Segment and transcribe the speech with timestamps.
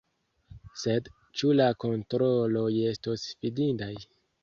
[0.83, 1.09] Sed
[1.41, 2.67] ĉu la kontroloj
[2.97, 3.97] estos fidindaj?